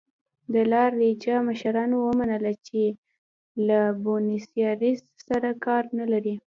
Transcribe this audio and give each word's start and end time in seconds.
د 0.53 0.55
لا 0.71 0.83
رایجا 0.97 1.35
مشرانو 1.49 1.95
ومنله 2.01 2.53
چې 2.67 2.81
له 3.67 3.79
بونیسایرس 4.03 4.99
سره 5.27 5.49
کار 5.65 5.83
نه 5.99 6.05
لري. 6.11 6.35